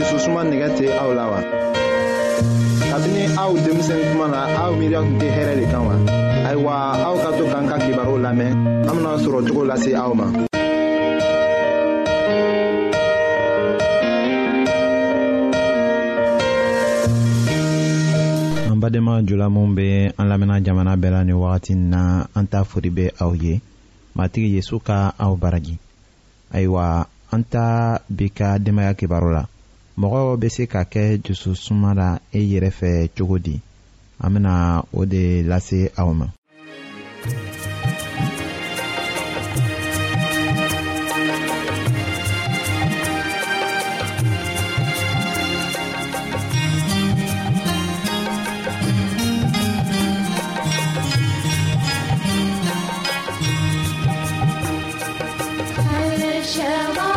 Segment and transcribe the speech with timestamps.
[0.00, 1.40] dususuma nɛgɛ tɛ aw la wa
[2.90, 5.94] kabini aw denmisɛn kuma na aw miiriya tun tɛ hɛrɛ de kan wa
[6.48, 6.72] ayiwa
[7.06, 8.52] aw ka to k'an ka kibaru lamɛn
[8.88, 10.26] an bena sɔrɔ cogo lase aw ma
[18.80, 19.88] badenma jula min be
[20.18, 22.02] an lamɛnna jamana bɛɛ la ni wagati n na
[22.34, 23.60] an t'a fori be aw ye
[24.16, 25.76] matigi yezu ka aw baraji
[26.54, 29.44] ayiwa an ta bi ka denbaaya kibaru la
[30.00, 33.60] mɔgɔ bɛ se ka kɛ jususuma la e yɛrɛ fɛ cogo di
[34.18, 36.26] an bɛna o de lase aw ma.
[56.54, 57.09] Shall I?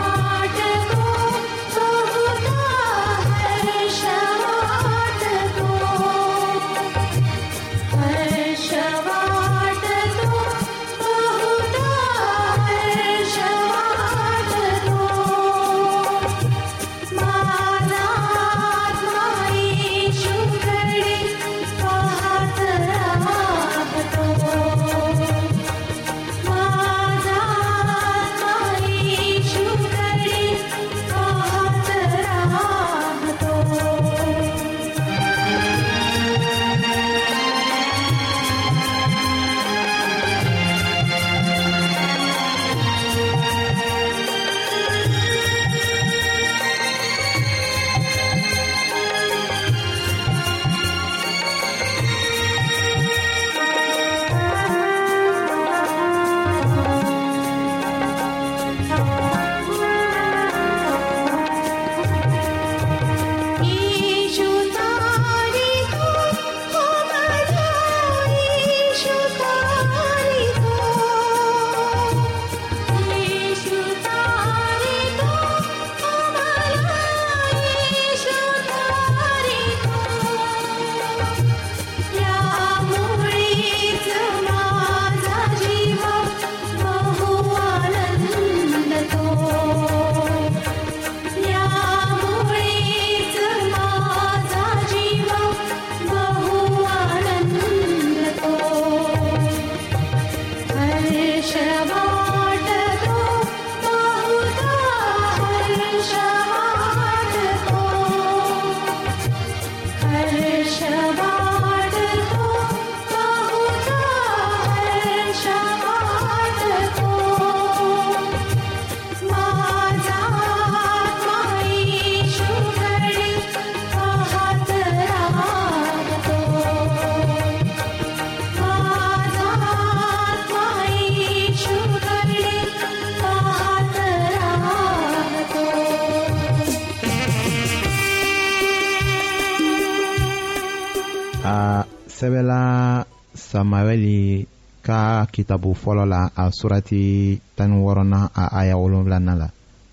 [143.71, 144.47] mabɛli
[144.85, 149.47] ka kitabu fɔlɔ la a surati tani wɔɔrɔnan a aya wolonwulanan la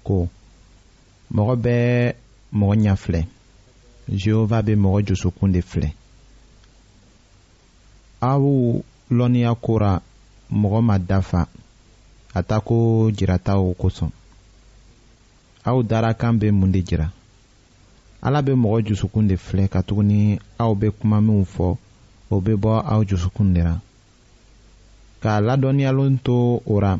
[0.06, 0.28] ko
[1.34, 2.14] mɔgɔ bɛɛ
[2.58, 3.20] mɔgɔ ɲɛ filɛ
[4.20, 5.92] jehova bɛ mɔgɔ josokun de filɛ
[8.20, 8.42] aw
[9.10, 10.02] lɔnniya kora
[10.52, 11.48] mɔgɔ ma dafa
[12.34, 14.10] a ta ko jirataw kosɔn
[15.64, 17.10] aw dara bɛ mun de jira
[18.22, 21.78] ala bɛ mɔgɔ josokun de filɛ katuguni aw bɛ kuma minw fɔ
[22.30, 23.74] o bɛ bɔ aw jusukun de la
[25.22, 26.98] k'a ladɔnniyalen to o ra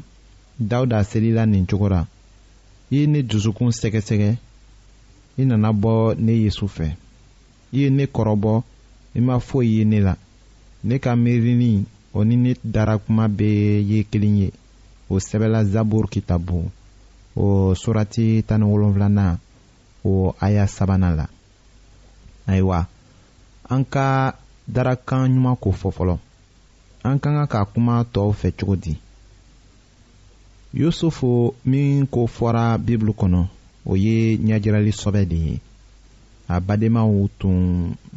[0.58, 2.02] dawuda selila nin cogo la
[2.90, 4.30] i ye ne dusukun sɛgɛsɛgɛ
[5.40, 6.90] i nana bɔ ne ye su fɛ
[7.72, 8.62] i ye ne kɔrɔbɔ
[9.16, 10.14] i ma foyi ye ne la
[10.84, 14.50] ne ka miirini o ni ne dara kuma bɛɛ ye kelen ye
[15.08, 16.70] o sɛbɛla zaburu kitabu
[17.36, 19.38] o surati tan ni na
[20.04, 21.26] o aya sabanan la
[22.46, 22.86] ayiwa
[23.70, 24.34] an ka
[24.72, 26.14] darakan ɲuman ko fɔ fɔlɔ
[27.08, 28.94] an ka kan ka kuma tɔw fɛ cogo di
[30.78, 33.40] yusufu min ko fɔra bibulu kɔnɔ
[33.90, 35.54] o ye ɲɛjirali sɔbɛ de ye
[36.54, 37.58] a badenmaw tun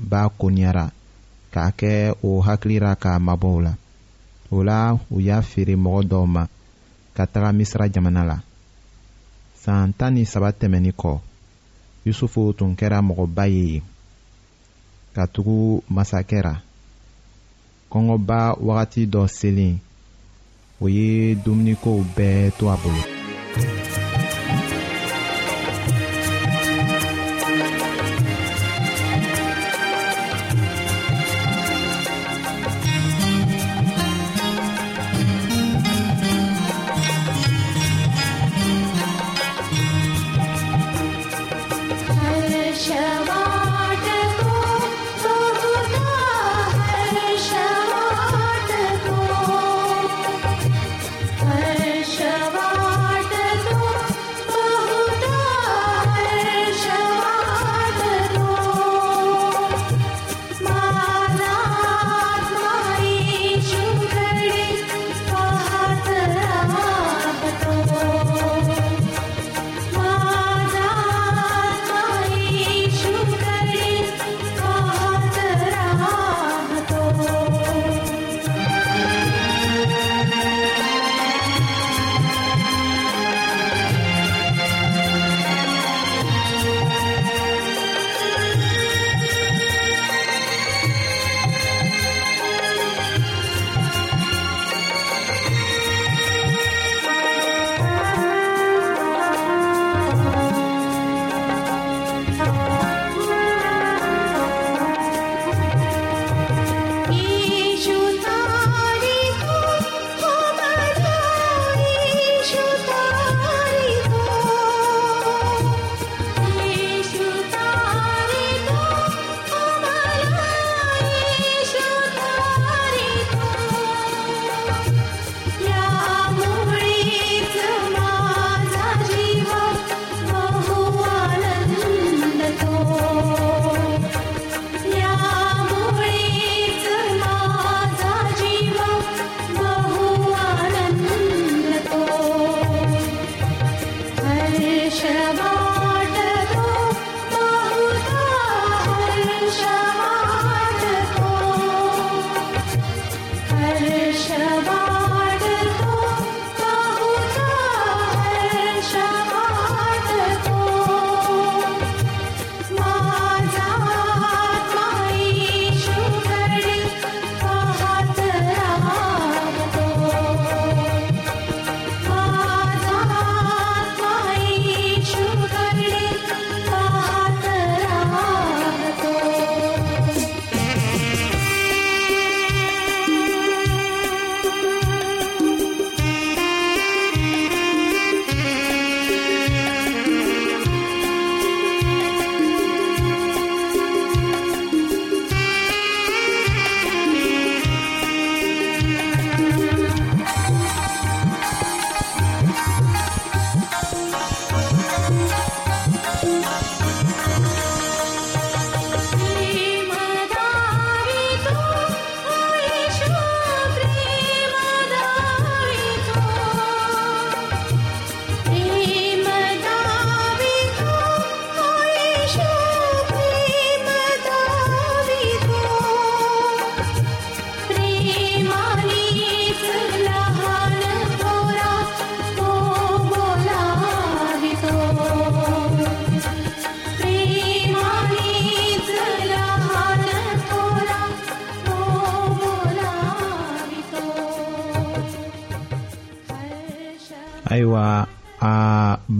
[0.09, 0.85] b'a koniyara
[1.53, 1.91] k'a kɛ
[2.23, 3.73] o hakilira k'a mabɔ o la
[4.51, 4.77] o la
[5.09, 6.43] u y'a feere mɔgɔ dɔw ma
[7.15, 8.37] ka taga misira jamana la
[9.61, 11.19] san tan ni saba tɛmɛnin kɔ
[12.05, 13.83] yusufu tun kɛra mɔgɔba ye yen
[15.15, 16.55] ka tugu masakɛ ra
[17.91, 19.73] kɔngɔba wagati dɔ selen
[20.83, 23.01] o ye dumunikow bɛɛ to a bolo.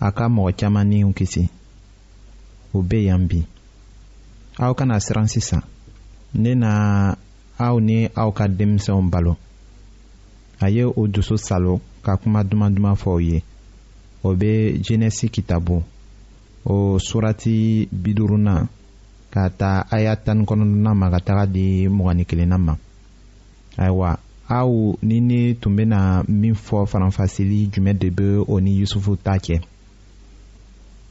[0.00, 1.42] a ka mɔgɔ caaman niw kisi
[2.72, 3.38] o be yan bi
[4.64, 5.60] aw kana siran sisan
[6.42, 6.72] ne na
[7.66, 9.34] aw ni aw ka denmisɛnw balo
[10.64, 13.38] a ye o dusu salo ka kuma duman duman fɔ u ye
[14.26, 14.52] o be
[14.84, 15.76] jenɛsi kitabu
[16.74, 17.56] o surati
[18.02, 18.54] biduruna
[19.32, 21.64] ka ta aya tani kɔnɔduna ma ka taga di
[21.96, 22.74] mugani kelenna ma
[23.82, 24.10] ayiwa
[24.60, 24.70] aw
[25.08, 26.00] ni ne tun bena
[26.40, 29.60] min fɔ faranfasili jumɛn de be o ni yusufu ta cɛ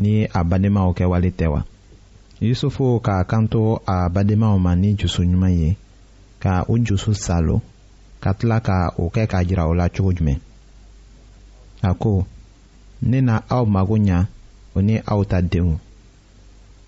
[0.00, 1.60] ni a badenmaw kɛwale tɛ wa
[2.46, 3.62] yusufu k'a kanto
[3.94, 5.70] a bademaw ma ni jusuɲuman ye
[6.42, 7.56] ka u jusu salo
[8.22, 10.38] ka tila ka o kɛ k'a jira o la cogo jumɛn
[11.82, 12.12] a ko
[13.08, 14.18] ne na aw mago ɲa
[14.76, 15.70] o ni aw ta denw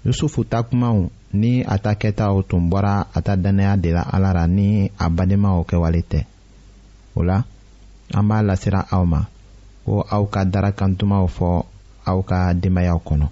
[0.04, 0.98] yusufu ta kumaw
[1.40, 5.06] ni a ta kɛtaw tun bɔra a ta dannaya de la ala ra ni a
[5.16, 6.20] badenmaw kɛwale tɛ
[7.14, 7.38] o la
[8.16, 9.20] an b'a lasira aw ma
[9.84, 11.50] ko aw ka darakantumaw fɔ
[12.06, 13.26] aw ka denbayaw kɔnɔ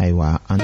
[0.00, 0.60] ayiwa an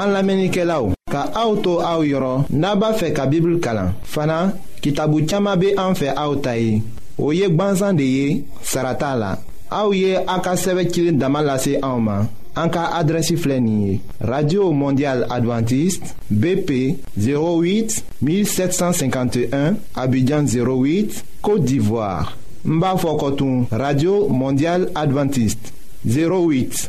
[0.00, 4.36] an lamɛnnikɛlaw ka aw to aw yɔrɔ n'a b'a fɛ ka bibulu kalan fana
[4.82, 6.82] kitabu caaman be an fɛ aw ta ye
[7.18, 9.30] o ye gwanzan de ye sara t'a la
[9.78, 12.16] aw ye an ka sɛbɛ cilen dama lase anw ma
[12.60, 14.00] an ka adrɛsi filɛ nin ye
[14.32, 16.70] radio mondial adventiste bp
[17.18, 25.64] 08 1751 abidjan 08 côte d'ivoire n b'a fɔ kɔtun radio mondial adventiste
[26.06, 26.88] 08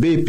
[0.00, 0.28] bp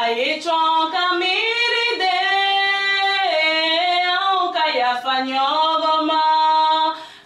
[0.00, 2.16] aye chonka miride
[4.20, 6.22] aukaya fanyogoma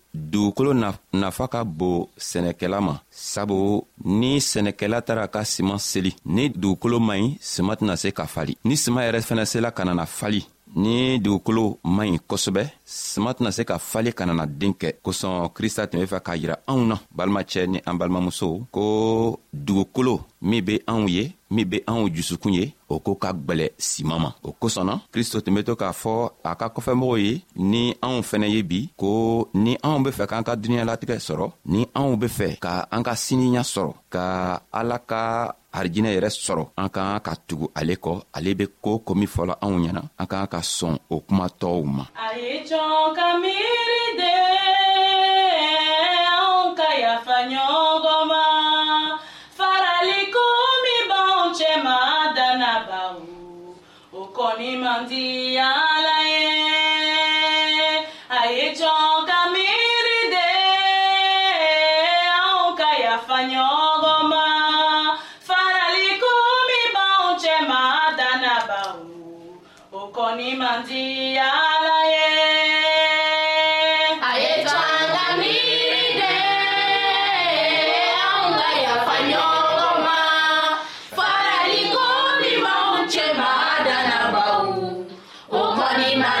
[0.13, 0.73] dugukolo
[1.13, 7.19] nafa ka bon sɛnɛkɛla ma sabu ni sɛnɛkɛla tara ka siman seli ni dugukolo man
[7.21, 11.19] ɲi siman tɛna se ka fali ni siman yɛrɛ fɛnɛ sela ka nana fali ni
[11.19, 15.87] dugukolo man ɲi kosɛbɛ sama tɛna se ka fali ka nana den kɛ kosɔn krista
[15.87, 20.79] tun be fɛ k'a yira anw na balimacɛ ni an balimamusow ko dugukolo min be
[20.87, 24.93] anw ye min be anw jusukun ye o koo ka gwɛlɛ siman ma o kosɔnna
[25.13, 26.13] kristo tun be to k'a fɔ
[26.49, 27.31] a ka kɔfɛmɔgɔw ye
[27.71, 29.09] ni anw fɛnɛ ye bi ko
[29.63, 33.13] ni anw be fɛ k'an ka duniɲalatigɛ sɔrɔ ni anw be fɛ ka an ka
[33.23, 34.25] siniya sɔrɔ ka
[34.79, 35.21] ala ka
[35.75, 39.53] harijinɛ yɛrɛ sɔrɔ an k'an ka tugu ale kɔ ale be koo ko min fɔla
[39.63, 44.01] anw ɲɛna an k'an ka sɔn o kuma tɔɔw ma a y'i cɔn ka miiri
[44.19, 44.50] de
[86.01, 86.40] Mani Mani.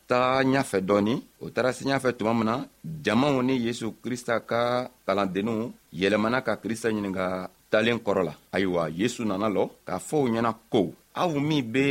[0.11, 2.55] taa ɲafɛ dɔɔni o taara se ɲafɛ tuma min na
[3.03, 4.61] jamaw ni yesu krista ka
[5.05, 5.61] kalandenninw
[5.99, 7.27] yɛlɛmana ka krista ɲininga
[7.71, 10.81] talen kɔrɔ la ayiwa yesu nana lɔ k'a fɔ u ɲɛna ko
[11.21, 11.85] aw min be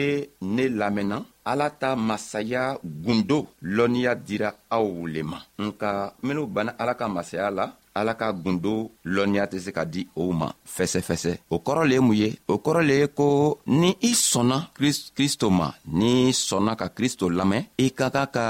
[0.54, 6.94] ne lamɛnna ala ta masaya gundo lɔnniya dira aw le ma nka minw banna ala
[6.94, 11.33] ka masaya e la ala ka gundo lɔnniya tɛ se ka di o ma fɛsɛfɛsɛ
[11.50, 14.70] o kɔrɔ le ye mun ye o kɔrɔ le ye ko ni i sɔnna
[15.16, 18.46] kristo ma n'i sɔnna ka kristo lamɛn i ka kan ka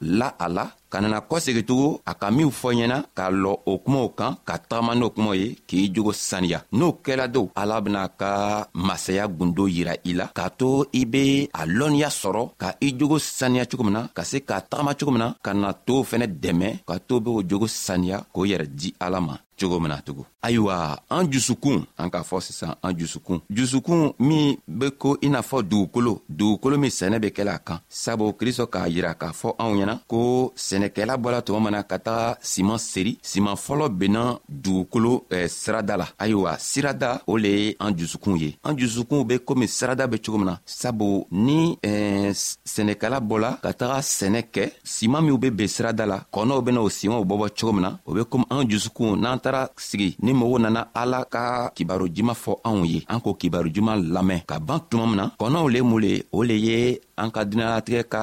[0.00, 4.08] la a la ka nana kɔsegitugu a ka minw fɔ ɲɛna k'a lɔ o kumaw
[4.14, 8.68] kan ka tagama n'o kumaw ye k'i jogo saniya n'o kɛla do ala bena ka
[8.74, 12.88] masaya gundo yira i la k'a to i be a lɔnniya sɔrɔ sɔrɔ ka i
[12.98, 16.00] jogo saniya cogo min na ka se k'a tagama cogo min na ka na tow
[16.10, 20.02] fɛnɛ dɛmɛ ka to be o jogo saniya k'o yɛrɛ di ala ma cogo mina
[20.02, 25.28] tugun ayiwa an jusukun an k'a fɔ sisan an jusukun jusukun min be ko i
[25.28, 29.32] n'a fɔ dugukolo dugukolo min sɛnɛ be kɛla a kan sabu kristo k'a yira k'a
[29.32, 34.38] fɔ anw ɲɛna ko sɛnɛkɛla bɔla tuma mana ka taga siman seri siman fɔlɔ benna
[34.50, 39.38] dugukolo eh, sirada la ayiwa sirada o le ye an jusukun ye an jusukun be
[39.38, 44.72] komi sirada be cogo min na sabu ni eh, sɛnɛkɛla bɔla ka taga sɛnɛ kɛ
[44.84, 48.12] siman minw be ben sirada la kɔnɔw bena o simanw bɔbɔ cogo min na o
[48.12, 51.42] be komi an jusukun n'an tara taara sigi ni mɔgɔw nana ala ka
[51.76, 55.26] kibaro juman fɔ anw ye an k'o kibaro juman lamɛn ka ban tuma min na
[55.40, 56.76] kɔnɔw le mun le o le ye
[57.22, 58.22] an ka duniɲalatigɛ ka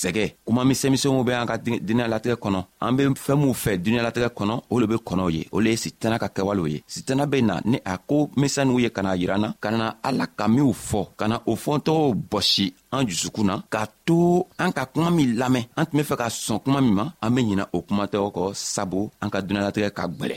[0.00, 4.54] sɛgɛ kuma misɛnmisɛnw be an ka duniɲalatigɛ kɔnɔ an be fɛɛn minw fɛ duniɲalatigɛ kɔnɔ
[4.72, 7.54] o le be kɔnɔw ye o le ye sitana ka kɛwalew ye sitana be na
[7.64, 11.00] ni a ko misɛnninw ye ka na yira na ka na ala ka minw fɔ
[11.18, 15.64] ka na o fɔntɔgɔw bɔsi an jusukun na k'a to an ka kuma min lamɛn
[15.78, 18.42] an tun be fɛ ka sɔn kuma min ma an be ɲina o kumatɛgɔ kɔ
[18.54, 20.36] sabu an ka duniɲalatigɛ ka gwɛlɛ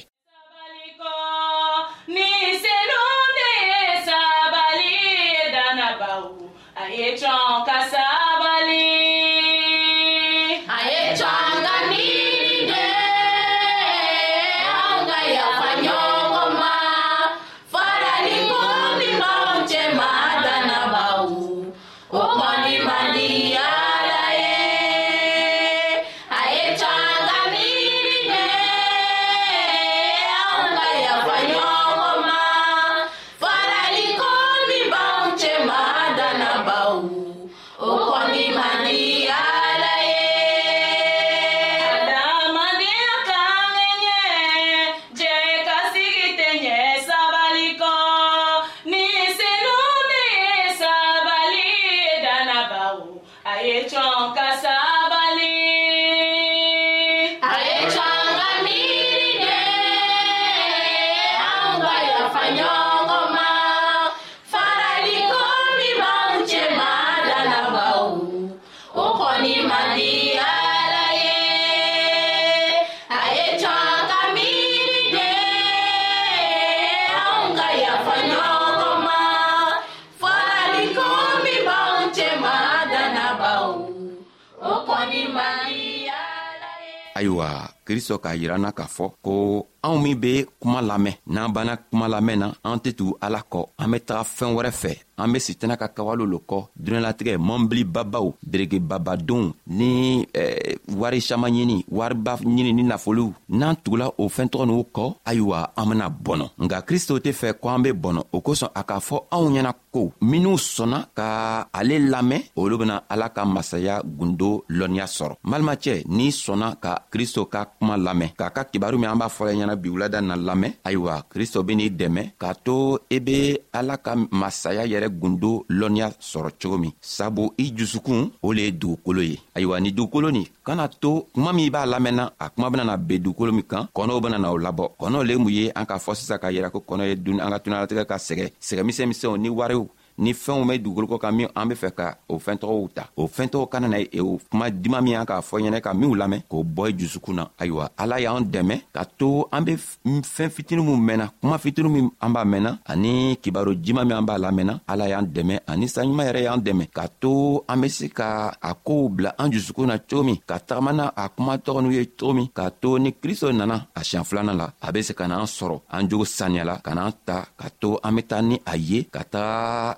[87.89, 89.36] kristo k'a yir'an na k'a fɔ ko
[89.82, 93.65] anw min be kuma lamɛn n'an banna kuma lamɛn na an tɛ tugu ala kɔ
[93.78, 98.34] an be taga fɛɛn wɛrɛ fɛ an be sitana ka kawale lo kɔ duniɲalatigɛ mɔnbilibabaw
[98.50, 104.84] deregebabadenw ni eh, wari saman ɲini wariba ɲini ni nafolow n'an tugula o fɛɛntɔgɔ n'u
[104.94, 108.70] kɔ ayiwa an bena bɔnɔ nka kristo tɛ fɛ ko an be bɔnɔ o kosɔn
[108.76, 113.44] a k'a fɔ anw ɲɛna ko minw sɔnna ka ale lamɛn olu bena ala ka
[113.46, 118.63] masaya gundo lɔnniya sɔrɔ n balimacɛ n'i sɔnna ka kristo ka kuma lamɛn k'a ka
[118.65, 122.21] kibaru min an b'a fɔla ɲɛna kana bi wulada na lamɛn ayiwa kristo ben'i dɛmɛ
[122.41, 127.51] k'a to i e be ala ka masaya yɛrɛ gundo lɔnniya sɔrɔ cogo min sabu
[127.58, 131.69] i jusukun o le ye dugukolo ye ayiwa ni dugukolo nin kana to kuma min
[131.69, 135.38] b'a lamɛnna a kuma benana ben dugukolo min kan kɔnɔw benana o labɔ kɔnɔ le
[135.38, 138.05] mun ye an k'a fɔ sisan k'a yira ko kɔnɔ ye duni an ka tunalatigɛ
[138.08, 139.86] ka sɛgɛ sɛgɛmisɛn misɛnw ni wariw
[140.23, 143.27] ni fɛnw be dugukolo kɔ kan min an be fɛ ka o fɛntɔgɔw ta o
[143.27, 146.13] fɛntɔgɔw kana na e o kuma diman min an k'a fɔ ɲɛnɛ e ka minw
[146.15, 150.49] lamɛn k'o bɔ i jusukun na ayiwa ala y'an dɛmɛ ka to an be fɛɛn
[150.51, 154.38] fitini min mɛnna kuma fitini min an b'a mɛnna ani kibaro jiman min an b'a
[154.38, 158.51] lamɛnna ala y'an dɛmɛ ani saɲuman yɛrɛ y'an dɛmɛ k'a to an be se ka
[158.62, 161.91] a koow bila an jusukun na cogo min ka tagama na a kuma tɔgɔ n'u
[161.93, 165.13] ye cogo min k'a to ni kristo nana a siɲan filanan la a be se
[165.13, 168.55] ka n'an sɔrɔ an jogo saniyala ka n'an ta ka to an be taa ni
[168.65, 169.97] a ye ka taga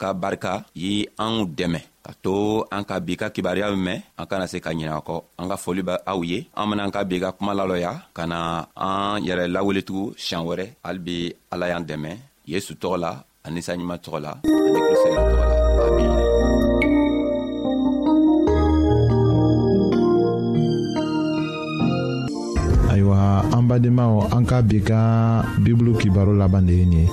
[0.00, 0.92] ka barika ye
[1.24, 2.34] anw dɛmɛ ka to
[2.74, 5.82] an ka bi ka kibariya mɛn an kana se ka ɲinɛ kɔ an ka foli
[5.88, 8.38] bɛ aw ye an benaan ka bi ka kuma lalɔya ka na
[8.86, 11.16] an yɛrɛ laweletugu siɲan wɛrɛ hali bi
[11.52, 12.10] ala y'an dɛmɛ
[12.52, 13.12] yesu tɔgɔ la
[13.46, 16.12] ani saɲuman tɔgɔ la ani kristo yɛrɛ tɔgɔ la amin
[22.90, 23.18] ayiwa
[23.56, 25.00] an badenmaw an ka bi ka
[25.62, 27.12] bibulu kibaro laban de ye nin ye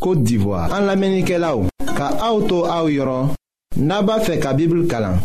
[0.00, 3.34] Kote d'Ivoire An la menike la ou Ka aoutou aou yoron
[3.78, 5.18] Naba fe ka bibl kalan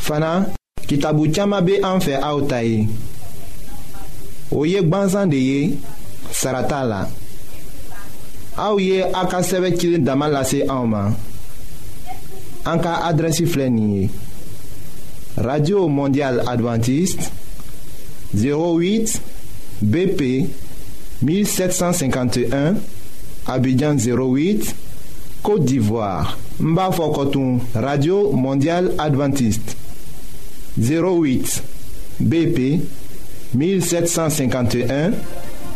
[0.00, 0.46] Fana
[0.86, 2.86] kitabu tiyama be an fe aoutayi
[4.54, 5.60] Oye gbanzan de ye
[6.30, 7.00] Sarata la
[8.56, 11.16] Aou ye a ka seve kilin daman lase aouman
[12.70, 14.06] An ka adresi flenye
[15.36, 17.26] Radio Mondial Adventiste
[18.46, 19.18] 08
[19.82, 20.30] BP
[21.22, 22.74] 1751
[23.46, 24.74] Abidjan 08,
[25.42, 26.38] Côte d'Ivoire.
[26.60, 29.76] Mba Koton, Radio Mondiale Adventiste.
[30.80, 31.62] 08
[32.20, 32.80] BP
[33.54, 35.10] 1751,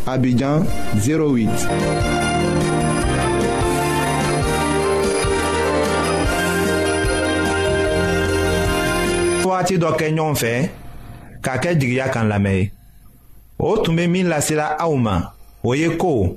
[0.07, 0.62] Abidjan
[0.96, 1.48] 08.
[9.59, 10.52] wagati dɔ kɛ ɲɔgɔn fɛ
[11.42, 12.70] k'a kɛ jigiya kan lamɛn ye
[13.59, 15.16] o tun bɛ min lasela aw ma
[15.64, 16.37] o ye ko